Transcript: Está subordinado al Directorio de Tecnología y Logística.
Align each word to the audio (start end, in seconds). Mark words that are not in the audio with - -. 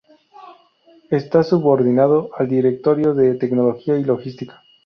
Está 1.11 1.43
subordinado 1.43 2.31
al 2.35 2.47
Directorio 2.49 3.13
de 3.13 3.35
Tecnología 3.35 3.99
y 3.99 4.03
Logística. 4.03 4.63